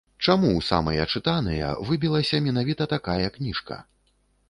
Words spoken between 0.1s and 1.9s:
Чаму ў самыя чытаныя